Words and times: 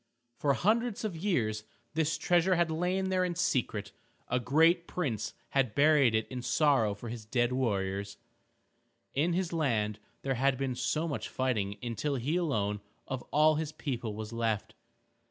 For 0.35 0.55
hundreds 0.55 1.05
of 1.05 1.15
years 1.15 1.63
this 1.93 2.17
treasure 2.17 2.55
had 2.55 2.71
lain 2.71 3.09
there 3.09 3.23
in 3.23 3.35
secret. 3.35 3.91
A 4.29 4.39
great 4.39 4.87
prince 4.87 5.35
had 5.49 5.75
buried 5.75 6.15
it 6.15 6.27
in 6.29 6.41
sorrow 6.41 6.95
for 6.95 7.09
his 7.09 7.23
dead 7.23 7.51
warriors. 7.51 8.17
In 9.13 9.33
his 9.33 9.53
land 9.53 9.99
there 10.23 10.33
had 10.33 10.57
been 10.57 10.75
much 11.07 11.29
fighting 11.29 11.77
until 11.83 12.15
he 12.15 12.35
alone 12.35 12.81
of 13.07 13.21
all 13.29 13.57
his 13.57 13.71
people 13.71 14.15
was 14.15 14.33
left. 14.33 14.73